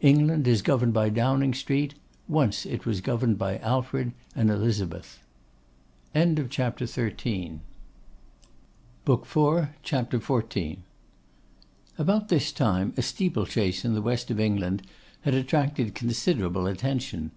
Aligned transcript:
England 0.00 0.46
is 0.46 0.62
governed 0.62 0.94
by 0.94 1.08
Downing 1.08 1.52
Street; 1.52 1.94
once 2.28 2.64
it 2.66 2.86
was 2.86 3.00
governed 3.00 3.36
by 3.36 3.58
Alfred 3.58 4.12
and 4.32 4.48
Elizabeth.' 4.48 5.18
CHAPTER 6.14 6.84
XIV. 6.84 7.58
About 11.98 12.28
this 12.28 12.52
time 12.52 12.94
a 12.96 13.02
steeple 13.02 13.46
chase 13.46 13.84
in 13.84 13.94
the 13.94 14.02
West 14.02 14.30
of 14.30 14.38
England 14.38 14.82
had 15.22 15.34
attracted 15.34 15.96
considerable 15.96 16.68
attention. 16.68 17.32